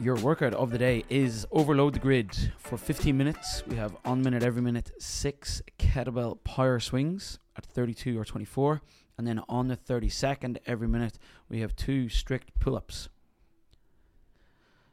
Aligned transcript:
Your 0.00 0.14
workout 0.14 0.54
of 0.54 0.70
the 0.70 0.78
day 0.78 1.04
is 1.08 1.44
overload 1.50 1.94
the 1.94 1.98
grid 1.98 2.52
for 2.56 2.78
15 2.78 3.16
minutes. 3.16 3.64
We 3.66 3.74
have 3.74 3.96
on 4.04 4.22
minute 4.22 4.44
every 4.44 4.62
minute 4.62 4.92
six 5.00 5.60
kettlebell 5.76 6.44
power 6.44 6.78
swings 6.78 7.40
at 7.56 7.66
32 7.66 8.16
or 8.16 8.24
24, 8.24 8.80
and 9.18 9.26
then 9.26 9.42
on 9.48 9.66
the 9.66 9.76
32nd 9.76 10.58
every 10.66 10.86
minute 10.86 11.18
we 11.48 11.62
have 11.62 11.74
two 11.74 12.08
strict 12.08 12.56
pull-ups. 12.60 13.08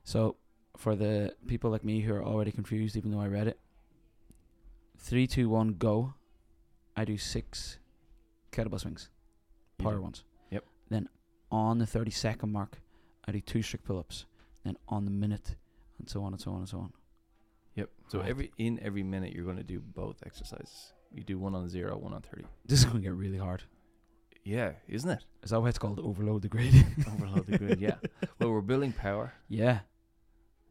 So, 0.03 0.37
for 0.75 0.95
the 0.95 1.35
people 1.45 1.69
like 1.69 1.83
me 1.83 2.01
who 2.01 2.15
are 2.15 2.23
already 2.23 2.51
confused, 2.51 2.97
even 2.97 3.11
though 3.11 3.21
I 3.21 3.27
read 3.27 3.47
it, 3.47 3.59
three, 4.97 5.27
two, 5.27 5.49
one, 5.49 5.75
go. 5.75 6.15
I 6.97 7.05
do 7.05 7.19
six 7.19 7.77
kettlebell 8.51 8.79
swings, 8.79 9.09
power 9.77 10.01
ones. 10.01 10.23
Yep. 10.49 10.65
Then 10.89 11.09
on 11.51 11.77
the 11.77 11.85
30 11.85 12.09
second 12.09 12.51
mark, 12.51 12.79
I 13.27 13.33
do 13.33 13.39
two 13.39 13.61
strict 13.61 13.85
pull 13.85 13.99
ups. 13.99 14.25
Then 14.65 14.75
on 14.89 15.05
the 15.05 15.11
minute, 15.11 15.55
and 15.99 16.09
so 16.09 16.21
on 16.23 16.33
and 16.33 16.41
so 16.41 16.51
on 16.51 16.57
and 16.57 16.67
so 16.67 16.79
on. 16.79 16.91
Yep. 17.75 17.89
So 18.09 18.19
Right. 18.19 18.29
every 18.29 18.51
in 18.57 18.79
every 18.81 19.03
minute 19.03 19.31
you're 19.33 19.45
going 19.45 19.57
to 19.57 19.63
do 19.63 19.79
both 19.79 20.17
exercises. 20.25 20.91
You 21.13 21.23
do 21.23 21.37
one 21.39 21.55
on 21.55 21.69
zero, 21.69 21.97
one 21.97 22.13
on 22.13 22.21
thirty. 22.21 22.45
This 22.65 22.79
is 22.79 22.85
going 22.85 22.97
to 22.97 23.01
get 23.01 23.13
really 23.13 23.37
hard. 23.37 23.63
Yeah, 24.43 24.73
isn't 24.87 25.09
it? 25.09 25.23
Is 25.43 25.49
that 25.51 25.61
why 25.61 25.69
it's 25.69 25.79
called 25.79 25.99
overload 25.99 26.41
the 26.43 26.49
grid? 26.49 26.73
Overload 27.07 27.47
the 27.47 27.57
grid. 27.57 27.79
Yeah. 27.79 27.95
Well, 28.39 28.51
we're 28.51 28.61
building 28.61 28.91
power, 28.91 29.33
yeah. 29.47 29.79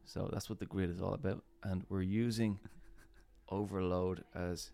so 0.05 0.29
that's 0.31 0.49
what 0.49 0.59
the 0.59 0.65
grid 0.67 0.89
is 0.91 1.01
all 1.01 1.13
about, 1.15 1.43
and 1.63 1.83
we're 1.89 2.03
using 2.03 2.59
overload 3.49 4.23
as 4.33 4.71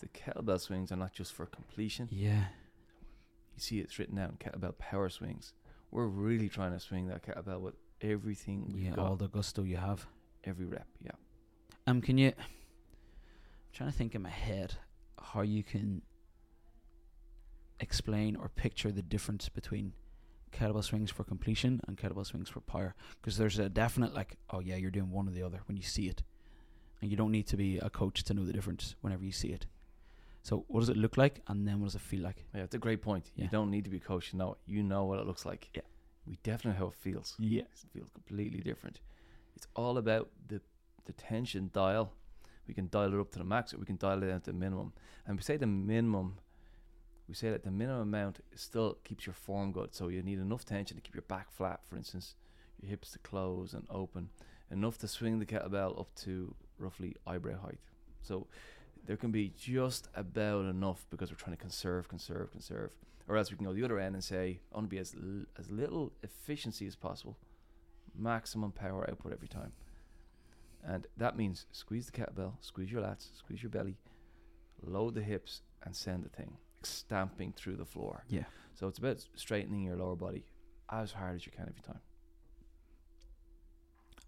the 0.00 0.08
kettlebell 0.08 0.60
swings 0.60 0.92
are 0.92 0.96
not 0.96 1.12
just 1.12 1.32
for 1.32 1.46
completion. 1.46 2.08
Yeah. 2.10 2.46
You 3.54 3.60
see 3.60 3.78
it's 3.80 3.98
written 3.98 4.16
down 4.16 4.36
kettlebell 4.38 4.76
power 4.78 5.08
swings. 5.08 5.54
We're 5.90 6.06
really 6.06 6.48
trying 6.48 6.72
to 6.72 6.80
swing 6.80 7.06
that 7.08 7.22
kettlebell 7.22 7.60
with 7.60 7.74
everything 8.00 8.72
Yeah. 8.76 8.90
got, 8.90 9.06
All 9.06 9.16
the 9.16 9.28
gusto 9.28 9.62
you 9.62 9.76
have. 9.76 10.06
every 10.44 10.66
rep. 10.66 10.86
Yeah. 11.02 11.12
Um, 11.86 12.00
can 12.00 12.18
you? 12.18 12.28
I'm 12.28 12.44
trying 13.72 13.90
to 13.90 13.96
think 13.96 14.14
in 14.14 14.22
my 14.22 14.30
head 14.30 14.74
how 15.20 15.42
you 15.42 15.62
can 15.62 16.02
explain 17.80 18.36
or 18.36 18.48
picture 18.48 18.90
the 18.90 19.02
difference 19.02 19.48
between 19.48 19.92
kettlebell 20.52 20.82
swings 20.84 21.10
for 21.10 21.24
completion 21.24 21.80
and 21.86 21.96
kettlebell 21.98 22.24
swings 22.26 22.48
for 22.48 22.60
power. 22.60 22.94
Because 23.20 23.36
there's 23.36 23.58
a 23.58 23.68
definite 23.68 24.14
like, 24.14 24.36
oh 24.50 24.60
yeah, 24.60 24.76
you're 24.76 24.90
doing 24.90 25.10
one 25.10 25.28
or 25.28 25.32
the 25.32 25.42
other 25.42 25.60
when 25.66 25.76
you 25.76 25.82
see 25.82 26.08
it, 26.08 26.22
and 27.00 27.10
you 27.10 27.16
don't 27.16 27.32
need 27.32 27.46
to 27.48 27.56
be 27.56 27.78
a 27.78 27.90
coach 27.90 28.24
to 28.24 28.34
know 28.34 28.44
the 28.44 28.52
difference 28.52 28.94
whenever 29.00 29.24
you 29.24 29.32
see 29.32 29.48
it. 29.48 29.66
So 30.42 30.64
what 30.68 30.80
does 30.80 30.88
it 30.88 30.96
look 30.96 31.16
like, 31.16 31.42
and 31.48 31.66
then 31.66 31.80
what 31.80 31.86
does 31.86 31.96
it 31.96 32.00
feel 32.02 32.22
like? 32.22 32.44
Yeah, 32.54 32.62
it's 32.62 32.74
a 32.74 32.78
great 32.78 33.02
point. 33.02 33.30
Yeah. 33.34 33.44
You 33.44 33.50
don't 33.50 33.70
need 33.70 33.84
to 33.84 33.90
be 33.90 33.98
coached 33.98 34.30
to 34.30 34.36
know 34.36 34.52
it. 34.52 34.58
You 34.66 34.82
know 34.82 35.04
what 35.04 35.18
it 35.18 35.26
looks 35.26 35.44
like. 35.44 35.68
Yeah. 35.74 35.82
We 36.26 36.38
definitely 36.42 36.72
know 36.72 36.86
how 36.86 36.86
it 36.88 36.94
feels. 36.94 37.34
Yeah. 37.38 37.62
It 37.62 37.88
feels 37.92 38.10
completely 38.10 38.60
different. 38.60 39.00
It's 39.54 39.66
all 39.74 39.98
about 39.98 40.30
the 40.48 40.60
the 41.04 41.12
tension 41.12 41.70
dial. 41.72 42.12
We 42.66 42.74
can 42.74 42.88
dial 42.88 43.14
it 43.14 43.20
up 43.20 43.30
to 43.32 43.38
the 43.38 43.44
max 43.44 43.72
or 43.72 43.78
we 43.78 43.86
can 43.86 43.96
dial 43.96 44.22
it 44.22 44.26
down 44.26 44.40
to 44.40 44.52
the 44.52 44.58
minimum. 44.58 44.92
And 45.26 45.36
we 45.36 45.42
say 45.42 45.56
the 45.56 45.66
minimum 45.66 46.38
we 47.28 47.34
say 47.34 47.50
that 47.50 47.64
the 47.64 47.70
minimum 47.70 48.02
amount 48.02 48.40
still 48.54 48.98
keeps 49.04 49.26
your 49.26 49.34
form 49.34 49.72
good. 49.72 49.94
So 49.94 50.08
you 50.08 50.22
need 50.22 50.38
enough 50.38 50.64
tension 50.64 50.96
to 50.96 51.00
keep 51.00 51.14
your 51.14 51.22
back 51.22 51.50
flat, 51.50 51.80
for 51.84 51.96
instance, 51.96 52.36
your 52.80 52.88
hips 52.88 53.10
to 53.12 53.18
close 53.18 53.74
and 53.74 53.86
open, 53.90 54.30
enough 54.70 54.98
to 54.98 55.08
swing 55.08 55.38
the 55.38 55.46
kettlebell 55.46 55.98
up 55.98 56.14
to 56.22 56.54
roughly 56.78 57.16
eyebrow 57.26 57.58
height. 57.60 57.80
So 58.22 58.46
there 59.06 59.16
can 59.16 59.30
be 59.30 59.52
just 59.56 60.08
about 60.14 60.64
enough 60.64 61.06
because 61.10 61.30
we're 61.30 61.36
trying 61.36 61.56
to 61.56 61.60
conserve, 61.60 62.08
conserve, 62.08 62.50
conserve. 62.50 62.90
Or 63.28 63.36
else 63.36 63.50
we 63.50 63.56
can 63.56 63.66
go 63.66 63.72
the 63.72 63.84
other 63.84 63.98
end 63.98 64.14
and 64.14 64.22
say, 64.22 64.60
I 64.72 64.76
want 64.76 64.86
to 64.86 64.94
be 64.94 64.98
as, 64.98 65.14
l- 65.14 65.46
as 65.58 65.70
little 65.70 66.12
efficiency 66.22 66.86
as 66.86 66.94
possible, 66.94 67.36
maximum 68.16 68.70
power 68.72 69.08
output 69.08 69.32
every 69.32 69.48
time. 69.48 69.72
And 70.84 71.06
that 71.16 71.36
means 71.36 71.66
squeeze 71.72 72.06
the 72.06 72.12
kettlebell, 72.12 72.52
squeeze 72.60 72.92
your 72.92 73.02
lats, 73.02 73.36
squeeze 73.36 73.62
your 73.62 73.70
belly, 73.70 73.96
load 74.82 75.14
the 75.14 75.22
hips, 75.22 75.62
and 75.82 75.94
send 75.94 76.24
the 76.24 76.28
thing 76.28 76.56
stamping 76.82 77.52
through 77.56 77.76
the 77.76 77.84
floor. 77.84 78.24
Yeah. 78.28 78.44
So 78.74 78.86
it's 78.86 78.98
about 78.98 79.24
straightening 79.34 79.82
your 79.82 79.96
lower 79.96 80.16
body 80.16 80.44
as 80.90 81.12
hard 81.12 81.34
as 81.34 81.46
you 81.46 81.52
can 81.52 81.62
every 81.68 81.82
time. 81.82 82.00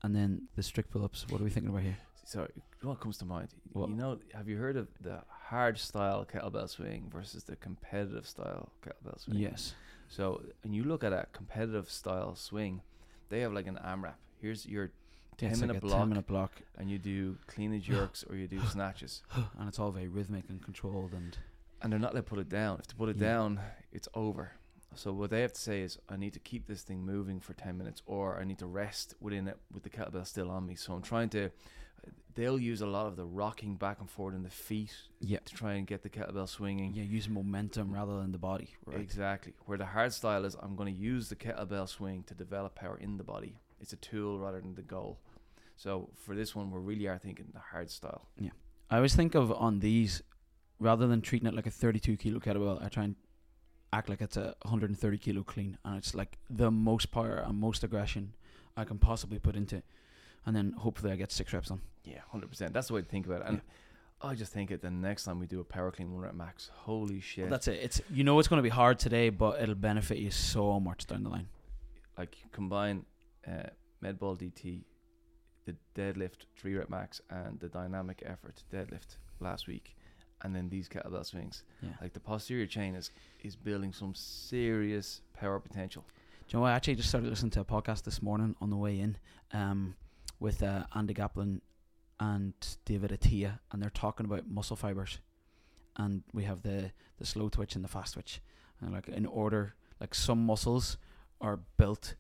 And 0.03 0.15
then 0.15 0.49
the 0.57 0.63
strict 0.63 0.91
pull-ups. 0.91 1.27
What 1.29 1.41
are 1.41 1.45
we 1.45 1.51
thinking 1.51 1.71
about 1.71 1.83
here? 1.83 1.99
So 2.29 2.47
what 2.83 3.01
comes 3.01 3.17
to 3.19 3.25
mind? 3.25 3.49
What? 3.73 3.89
You 3.89 3.95
know, 3.97 4.19
have 4.35 4.51
you 4.51 4.59
heard 4.59 4.77
of 4.77 4.89
the 5.01 5.23
hard 5.31 5.79
style 5.79 6.27
kettlebell 6.31 6.69
swing 6.69 7.09
versus 7.11 7.43
the 7.45 7.57
competitive 7.57 8.27
style 8.29 8.71
kettlebell 8.85 9.19
swing? 9.19 9.39
Yes. 9.39 9.73
So 10.09 10.43
when 10.63 10.75
you 10.75 10.85
look 10.85 11.03
at 11.03 11.15
a 11.15 11.27
competitive 11.33 11.89
style 11.91 12.35
swing, 12.35 12.83
they 13.31 13.41
have 13.41 13.55
like 13.55 13.67
an 13.67 13.79
AMRAP. 13.83 14.17
Here's 14.43 14.67
your 14.67 14.91
ten 15.39 15.53
It's 15.53 15.61
like 15.63 15.69
minute 15.69 15.83
a 15.83 15.87
block, 15.87 16.01
Ten 16.01 16.09
minute 16.11 16.27
block, 16.27 16.53
and 16.77 16.91
you 16.91 16.99
do 16.99 17.39
clean 17.47 17.73
and 17.73 17.83
jerks 17.91 18.25
or 18.29 18.37
you 18.37 18.47
do 18.47 18.61
snatches, 18.67 19.23
and 19.59 19.67
it's 19.67 19.79
all 19.79 19.91
very 19.91 20.09
rhythmic 20.09 20.45
and 20.51 20.63
controlled 20.63 21.15
and. 21.15 21.39
and 21.81 21.91
they're 21.91 21.99
not 21.99 22.15
let 22.15 22.27
put 22.27 22.39
it 22.39 22.51
down. 22.51 22.79
If 22.79 22.89
they 22.89 22.95
put 22.95 23.09
it 23.09 23.17
Yeah. 23.17 23.29
down, 23.29 23.61
it's 23.91 24.09
over. 24.13 24.53
So 24.95 25.13
what 25.13 25.31
they 25.31 25.43
have 25.43 25.53
to 25.53 25.61
say 25.61 25.83
is, 25.83 25.99
I 26.09 26.17
need 26.17 26.33
to 26.33 26.39
keep 26.41 26.67
this 26.67 26.83
thing 26.83 27.05
moving 27.05 27.41
for 27.41 27.53
ten 27.55 27.79
minutes, 27.79 28.03
or 28.07 28.39
I 28.41 28.45
need 28.45 28.59
to 28.59 28.67
rest 28.67 29.15
within 29.21 29.47
it 29.47 29.59
with 29.73 29.83
the 29.83 29.91
kettlebell 29.91 30.27
still 30.27 30.51
on 30.51 30.67
me. 30.67 30.75
So 30.75 30.93
I'm 30.95 31.03
trying 31.03 31.29
to. 31.31 31.51
They'll 32.35 32.59
use 32.59 32.81
a 32.83 32.87
lot 32.87 33.07
of 33.07 33.17
the 33.17 33.25
rocking 33.25 33.75
back 33.75 33.99
and 33.99 34.09
forth 34.09 34.33
in 34.35 34.45
the 34.45 34.51
feet 34.51 34.95
Yeah. 35.21 35.41
to 35.45 35.55
try 35.55 35.73
and 35.75 35.85
get 35.87 36.03
the 36.05 36.09
kettlebell 36.09 36.49
swinging. 36.49 36.95
Yeah, 36.95 37.03
use 37.03 37.29
momentum 37.29 37.93
rather 37.93 38.21
than 38.21 38.31
the 38.31 38.39
body. 38.39 38.77
Right. 38.87 39.01
Exactly. 39.01 39.55
Where 39.67 39.77
the 39.77 39.87
hard 39.87 40.13
style 40.13 40.45
is, 40.45 40.55
I'm 40.63 40.77
going 40.77 40.95
to 40.95 40.99
use 41.01 41.29
the 41.29 41.35
kettlebell 41.35 41.89
swing 41.89 42.23
to 42.29 42.35
develop 42.35 42.77
power 42.77 42.97
in 42.97 43.17
the 43.17 43.25
body. 43.25 43.59
It's 43.81 43.93
a 43.93 43.97
tool 43.97 44.39
rather 44.39 44.61
than 44.61 44.75
the 44.77 44.83
goal. 44.83 45.19
So 45.77 46.11
for 46.15 46.37
this 46.37 46.55
one, 46.55 46.71
we 46.71 46.79
really 46.79 47.09
are 47.09 47.19
thinking 47.19 47.47
the 47.53 47.59
hard 47.73 47.91
style. 47.91 48.29
Yeah, 48.39 48.51
I 48.89 48.97
always 48.97 49.17
think 49.17 49.35
of 49.35 49.51
on 49.53 49.81
these, 49.81 50.23
rather 50.79 51.09
than 51.09 51.21
treating 51.21 51.49
it 51.49 51.55
like 51.55 51.67
a 51.67 51.73
32 51.73 52.17
kilo 52.19 52.39
kettlebell, 52.39 52.81
I 52.85 52.89
try 52.89 53.03
and 53.03 53.17
act 53.93 54.09
like 54.09 54.21
it's 54.21 54.37
a 54.37 54.55
130 54.63 55.19
kilo 55.19 55.43
clean, 55.43 55.79
and 55.85 55.97
it's 55.97 56.15
like 56.15 56.39
the 56.51 56.71
most 56.71 57.11
power 57.11 57.43
and 57.47 57.59
most 57.59 57.83
aggression 57.85 58.35
I 58.77 58.85
can 58.85 58.99
possibly 58.99 59.39
put 59.39 59.57
into, 59.57 59.77
it. 59.77 59.85
and 60.47 60.55
then 60.55 60.73
hopefully 60.79 61.13
I 61.13 61.17
get 61.17 61.33
six 61.33 61.53
reps 61.53 61.71
on. 61.71 61.81
Yeah, 62.05 62.21
hundred 62.31 62.49
percent. 62.51 62.73
That's 62.73 62.89
the 62.89 62.95
way 62.95 63.03
to 63.03 63.07
think 63.09 63.27
about 63.27 63.41
it. 63.43 63.47
And 63.49 63.61
I 64.23 64.35
just 64.35 64.53
think 64.53 64.71
it 64.71 64.83
the 64.83 64.91
next 64.91 65.25
time 65.25 65.39
we 65.39 65.47
do 65.47 65.61
a 65.61 65.65
power 65.65 65.91
clean 65.91 66.13
one 66.13 66.23
rep 66.23 66.35
max. 66.35 66.71
Holy 66.75 67.21
shit! 67.21 67.51
That's 67.51 67.69
it. 67.69 67.79
It's 67.83 68.01
you 68.11 68.25
know 68.25 68.39
it's 68.39 68.49
going 68.49 68.59
to 68.59 68.63
be 68.63 68.69
hard 68.69 68.99
today, 68.99 69.31
but 69.31 69.61
it'll 69.61 69.75
benefit 69.75 70.19
you 70.19 70.31
so 70.31 70.81
much 70.81 71.07
down 71.07 71.23
the 71.25 71.31
line. 71.31 71.49
like 72.17 72.37
combine 72.53 73.05
uh, 73.47 73.69
medball 74.03 74.37
DT, 74.39 74.83
the 75.67 75.77
deadlift 75.95 76.47
three 76.57 76.75
rep 76.77 76.89
max, 76.91 77.21
and 77.31 77.59
the 77.61 77.69
dynamic 77.69 78.23
effort 78.25 78.63
deadlift 78.73 79.17
last 79.41 79.67
week, 79.69 79.97
and 80.43 80.55
then 80.55 80.69
these 80.69 80.89
kettlebell 80.89 81.25
swings. 81.25 81.65
Yeah. 81.83 81.91
Like 82.01 82.13
the 82.13 82.21
posterior 82.21 82.67
chain 82.67 82.95
is 82.95 83.11
is 83.43 83.57
building 83.57 83.93
some 83.93 84.15
serious 84.15 85.23
power 85.35 85.59
potential. 85.61 86.05
Do 86.49 86.57
you 86.57 86.61
know, 86.61 86.67
I 86.67 86.73
actually 86.73 86.95
just 86.95 87.11
started 87.11 87.29
listening 87.29 87.51
to 87.53 87.61
a 87.61 87.65
podcast 87.65 88.05
this 88.05 88.23
morning 88.23 88.57
on 88.61 88.71
the 88.71 88.77
way 88.77 89.01
in, 89.01 89.19
um, 89.53 89.95
with 90.41 90.63
uh, 90.63 90.85
Andy 90.95 91.13
Galpin 91.13 91.61
and 92.21 92.55
David 92.87 93.11
Attia, 93.11 93.59
and 93.71 93.83
they're 93.83 93.91
talking 93.91 94.25
about 94.25 94.49
muscle 94.49 94.77
fibers, 94.77 95.19
and 95.97 96.23
we 96.33 96.45
have 96.45 96.63
the 96.63 96.93
the 97.19 97.27
slow 97.27 97.49
twitch 97.49 97.75
and 97.75 97.85
the 97.85 97.89
fast 97.89 98.15
twitch, 98.15 98.41
and 98.81 98.93
like 98.93 99.09
in 99.09 99.27
order, 99.27 99.75
like 100.01 100.15
some 100.15 100.45
muscles 100.45 100.97
are 101.41 101.61
built 101.77 102.15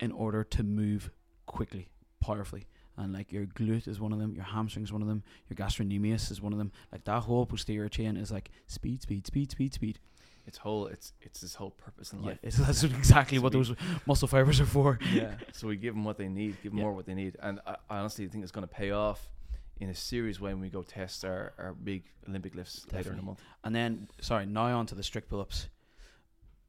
in 0.00 0.12
order 0.12 0.44
to 0.44 0.62
move 0.62 1.10
quickly, 1.46 1.88
powerfully. 2.20 2.66
And 2.96 3.12
like 3.12 3.32
your 3.32 3.46
glute 3.46 3.88
is 3.88 4.00
one 4.00 4.12
of 4.12 4.18
them, 4.20 4.34
your 4.34 4.44
hamstring 4.44 4.84
is 4.84 4.92
one 4.92 5.02
of 5.02 5.08
them, 5.08 5.22
your 5.48 5.56
gastrocnemius 5.56 6.30
is 6.30 6.40
one 6.40 6.52
of 6.52 6.58
them. 6.58 6.70
Like 6.92 7.04
that 7.04 7.20
whole 7.24 7.44
posterior 7.44 7.88
chain 7.88 8.16
is 8.16 8.30
like 8.30 8.50
speed, 8.68 9.02
speed, 9.02 9.26
speed, 9.26 9.50
speed, 9.50 9.74
speed. 9.74 9.98
It's 10.46 10.58
whole. 10.58 10.86
It's 10.88 11.12
it's 11.22 11.40
his 11.40 11.54
whole 11.54 11.70
purpose 11.70 12.12
in 12.12 12.20
Yeah, 12.22 12.28
life. 12.30 12.38
it's, 12.42 12.56
that's 12.58 12.84
exactly 12.84 13.38
what 13.38 13.52
those 13.52 13.74
muscle 14.06 14.28
fibers 14.28 14.60
are 14.60 14.66
for. 14.66 14.98
yeah. 15.12 15.34
So 15.52 15.66
we 15.66 15.76
give 15.76 15.94
them 15.94 16.04
what 16.04 16.18
they 16.18 16.28
need, 16.28 16.56
give 16.62 16.70
them 16.72 16.78
Yeah. 16.78 16.84
more 16.84 16.92
what 16.92 17.06
they 17.06 17.14
need, 17.14 17.36
and 17.42 17.60
uh, 17.66 17.76
I, 17.90 17.96
I 17.96 17.98
honestly 18.00 18.28
think 18.28 18.42
it's 18.44 18.52
going 18.52 18.66
to 18.68 18.72
pay 18.72 18.90
off 18.90 19.30
in 19.80 19.88
a 19.88 19.94
serious 19.94 20.40
way 20.40 20.52
when 20.52 20.60
we 20.60 20.68
go 20.68 20.82
test 20.82 21.24
our, 21.24 21.52
our 21.58 21.72
big 21.72 22.04
Olympic 22.28 22.54
lifts 22.54 22.86
later 22.92 23.10
in 23.10 23.16
the 23.16 23.22
month. 23.22 23.40
And 23.64 23.74
then, 23.74 24.06
sorry, 24.20 24.46
now 24.46 24.66
on 24.78 24.86
to 24.86 24.94
the 24.94 25.02
strict 25.02 25.28
pull 25.30 25.40
ups. 25.40 25.68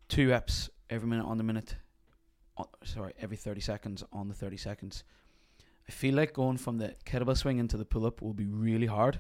Two 0.10 0.30
reps 0.30 0.70
every 0.90 1.08
minute 1.08 1.26
on 1.26 1.38
the 1.38 1.44
minute. 1.44 1.76
On, 2.58 2.66
sorry, 2.84 3.14
every 3.22 3.38
30 3.38 3.60
seconds 3.62 4.04
on 4.14 4.28
the 4.28 4.34
30 4.34 4.58
seconds. 4.58 5.04
I 5.88 5.92
feel 5.92 6.16
like 6.16 6.34
going 6.34 6.58
from 6.58 6.78
the 6.78 6.96
kettlebell 7.06 7.38
swing 7.38 7.60
into 7.60 7.78
the 7.78 7.86
pull 7.86 8.06
up 8.06 8.22
will 8.22 8.34
be 8.34 8.48
really 8.48 8.88
hard. 8.88 9.20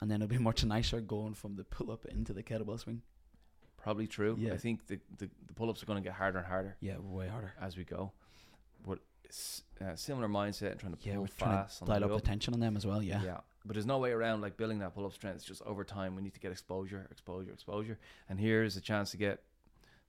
And 0.00 0.10
then 0.10 0.22
it'll 0.22 0.30
be 0.30 0.38
much 0.50 0.64
nicer 0.64 1.00
going 1.00 1.34
from 1.34 1.56
the 1.56 1.64
pull 1.64 1.90
up 1.90 2.04
into 2.06 2.32
the 2.32 2.42
kettlebell 2.42 2.78
swing. 2.78 3.02
Probably 3.76 4.06
true. 4.06 4.36
Yeah. 4.38 4.52
I 4.52 4.56
think 4.56 4.86
the, 4.86 4.98
the, 5.18 5.28
the 5.46 5.52
pull 5.54 5.70
ups 5.70 5.82
are 5.82 5.86
going 5.86 6.02
to 6.02 6.06
get 6.08 6.14
harder 6.16 6.38
and 6.38 6.46
harder 6.46 6.76
Yeah, 6.80 6.94
way 6.98 7.28
harder. 7.28 7.54
as 7.60 7.76
we 7.76 7.84
go. 7.84 8.12
But 8.86 8.98
uh, 9.80 9.94
similar 9.96 10.28
mindset 10.28 10.72
and 10.72 10.80
trying 10.80 10.94
to 10.94 10.98
Yeah, 11.02 11.14
pull 11.14 11.22
we're 11.22 11.28
trying 11.28 11.50
fast. 11.62 11.78
to 11.78 11.84
on 11.84 11.88
the 11.88 11.98
dial 12.00 12.08
way 12.10 12.14
up 12.16 12.22
the 12.22 12.26
tension 12.26 12.54
on 12.54 12.60
them 12.60 12.76
as 12.76 12.86
well. 12.86 13.02
Yeah, 13.02 13.22
yeah. 13.24 13.38
But 13.64 13.74
there's 13.74 13.86
no 13.86 13.98
way 13.98 14.10
around 14.12 14.42
like 14.42 14.56
building 14.56 14.78
that 14.80 14.94
pull 14.94 15.06
up 15.06 15.12
strength. 15.12 15.36
It's 15.36 15.44
just 15.44 15.62
over 15.62 15.82
time 15.82 16.14
we 16.14 16.22
need 16.22 16.34
to 16.34 16.40
get 16.40 16.52
exposure, 16.52 17.06
exposure, 17.10 17.50
exposure. 17.52 17.98
And 18.28 18.38
here's 18.38 18.76
a 18.76 18.80
chance 18.80 19.10
to 19.12 19.16
get 19.16 19.42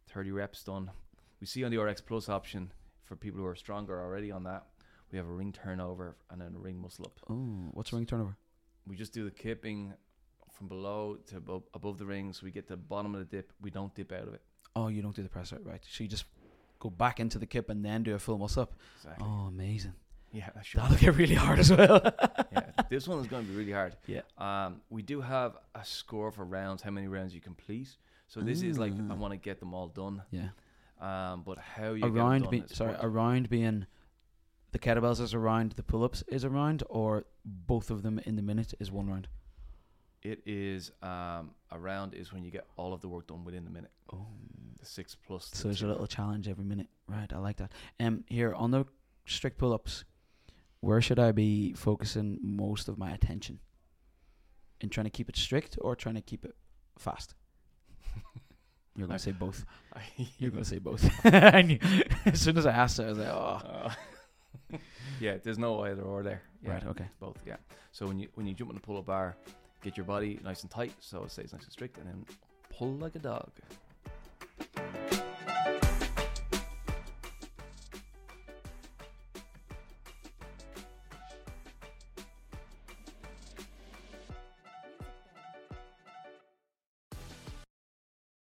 30 0.10 0.32
reps 0.32 0.64
done. 0.64 0.92
We 1.40 1.48
see 1.48 1.64
on 1.64 1.72
the 1.72 1.78
RX 1.78 2.02
Plus 2.02 2.30
option 2.30 2.72
for 3.04 3.16
people 3.16 3.40
who 3.40 3.46
are 3.48 3.56
stronger 3.56 4.00
already 4.02 4.32
on 4.32 4.44
that. 4.44 4.66
We 5.12 5.18
have 5.18 5.27
a 5.27 5.31
ring 5.31 5.51
turnover 5.54 6.18
and 6.30 6.42
then 6.42 6.54
a 6.56 6.59
ring 6.59 6.81
muscle 6.81 7.06
up. 7.06 7.19
Oh, 7.30 7.69
what's 7.74 7.94
a 7.94 7.95
ring 7.95 8.06
turnover? 8.06 8.36
We 8.86 8.95
just 8.95 9.13
do 9.13 9.24
the 9.25 9.31
kipping 9.31 9.94
from 10.51 10.68
below 10.68 11.18
to 11.27 11.38
above, 11.38 11.63
above 11.74 11.98
the 11.98 12.06
ring, 12.06 12.33
so 12.33 12.42
we 12.45 12.51
get 12.51 12.68
to 12.68 12.74
the 12.74 12.77
bottom 12.77 13.13
of 13.13 13.19
the 13.19 13.25
dip. 13.38 13.54
We 13.62 13.69
don't 13.69 13.94
dip 13.94 14.12
out 14.12 14.27
of 14.27 14.33
it. 14.33 14.42
Oh, 14.75 14.88
you 14.88 15.01
don't 15.01 15.15
do 15.15 15.24
the 15.24 15.30
press 15.30 15.51
right, 15.51 15.65
right? 15.65 15.81
So 15.89 16.04
you 16.04 16.09
just 16.09 16.25
go 16.80 16.89
back 16.89 17.19
into 17.19 17.39
the 17.39 17.45
kip 17.45 17.69
and 17.69 17.83
then 17.83 18.04
do 18.04 18.15
a 18.15 18.19
full 18.19 18.38
muscle 18.38 18.63
up. 18.63 18.74
Exactly. 18.98 19.25
Oh, 19.27 19.48
amazing. 19.48 19.94
Yeah, 20.31 20.50
that 20.56 20.65
should 20.65 20.81
That'll 20.81 20.98
get 20.98 21.15
really 21.15 21.36
hard 21.36 21.59
as 21.59 21.71
well. 21.71 22.01
yeah, 22.51 22.62
this 22.89 23.07
one 23.07 23.19
is 23.19 23.27
going 23.27 23.45
to 23.45 23.51
be 23.51 23.57
really 23.57 23.71
hard. 23.71 23.95
Yeah. 24.07 24.21
Um, 24.38 24.81
we 24.89 25.01
do 25.01 25.21
have 25.21 25.57
a 25.74 25.86
score 25.86 26.31
for 26.31 26.44
rounds, 26.44 26.81
how 26.81 26.92
many 26.92 27.07
rounds 27.07 27.33
you 27.33 27.42
complete. 27.42 27.95
So 28.27 28.42
this 28.42 28.62
is 28.62 28.77
like 28.77 28.94
I 29.09 29.13
want 29.13 29.31
to 29.31 29.38
get 29.38 29.59
them 29.59 29.74
all 29.74 29.88
done. 29.88 30.21
Yeah. 30.31 30.50
Um, 31.00 31.44
but 31.45 31.57
how 31.59 31.94
you 31.94 32.06
a 32.06 32.09
get 32.09 32.13
them 32.13 32.15
round 32.15 32.44
done 32.44 32.51
being 32.51 32.68
sorry, 32.68 32.89
a 32.89 32.94
important. 32.95 33.15
round 33.15 33.50
being 33.50 33.86
the 34.78 34.90
kettlebells 34.90 35.20
is 35.20 35.34
a 35.34 35.40
round, 35.40 35.72
the 35.72 35.84
pull 35.84 36.04
ups 36.04 36.24
is 36.28 36.44
a 36.44 36.50
round, 36.50 36.84
or 36.88 37.26
both 37.44 37.90
of 37.90 38.04
them 38.04 38.20
in 38.26 38.36
the 38.36 38.44
minute 38.44 38.74
is 38.80 38.92
one 38.92 39.08
round. 39.08 39.28
It 40.22 40.42
is 40.46 40.92
um, 41.02 41.52
a 41.72 41.80
round 41.80 42.14
is 42.14 42.32
when 42.32 42.44
you 42.44 42.52
get 42.52 42.68
all 42.76 42.94
of 42.94 43.02
the 43.02 43.08
work 43.08 43.28
done 43.28 43.44
within 43.44 43.64
the 43.64 43.72
minute. 43.72 43.92
Oh. 44.14 44.28
The 44.80 44.86
six 44.86 45.16
plus. 45.16 45.50
the 45.50 45.58
So 45.58 45.68
there's 45.70 45.82
a 45.82 45.88
little 45.88 46.06
challenge 46.06 46.48
every 46.48 46.64
minute. 46.64 46.88
Right, 47.08 47.32
I 47.34 47.40
like 47.40 47.58
that. 47.58 47.72
Um 48.00 48.24
here 48.28 48.54
on 48.54 48.70
the 48.70 48.86
strict 49.26 49.58
pull 49.58 49.74
ups, 49.74 50.04
where 50.82 51.02
should 51.02 51.18
I 51.18 51.32
be 51.32 51.74
focusing 51.74 52.38
most 52.42 52.88
of 52.88 53.00
my 53.00 53.12
attention? 53.12 53.60
In 54.80 54.90
trying 54.90 55.06
to 55.06 55.10
keep 55.10 55.28
it 55.28 55.38
strict 55.38 55.80
or 55.82 55.96
trying 55.96 56.16
to 56.16 56.22
keep 56.22 56.46
it 56.46 56.56
fast? 57.00 57.34
You're 58.96 59.08
gonna 59.08 59.18
say 59.18 59.32
both. 59.32 59.66
You're 60.38 60.52
gonna 60.52 60.66
say 60.66 60.78
both. 60.78 61.04
As 61.26 62.40
soon 62.40 62.60
as 62.60 62.68
I 62.68 62.74
asked 62.74 63.00
it, 63.00 63.06
I 63.06 63.10
was 63.10 63.18
like, 63.18 63.28
oh. 63.28 63.62
Uh, 63.66 63.94
yeah, 65.19 65.38
there's 65.44 65.57
no 65.57 65.81
either 65.86 66.01
or 66.01 66.24
there. 66.24 66.42
Yeah, 66.63 66.71
Right, 66.74 66.86
okay. 66.88 67.06
both. 67.19 67.38
Yeah. 67.45 67.57
So 67.92 68.06
when 68.07 68.19
you 68.19 68.27
when 68.36 68.45
you 68.48 68.54
jump 68.54 68.69
on 68.69 68.75
the 68.75 68.81
pull-up 68.81 69.06
bar, 69.06 69.36
get 69.81 69.98
your 69.98 70.06
body 70.06 70.39
nice 70.44 70.62
and 70.63 70.71
tight 70.71 70.94
so 71.00 71.24
it 71.24 71.31
stays 71.31 71.54
nice 71.54 71.63
and 71.63 71.71
strict, 71.71 71.98
and 71.98 72.07
then 72.07 72.25
pull 72.69 72.94
like 72.95 73.15
a 73.15 73.19
dog. 73.19 73.50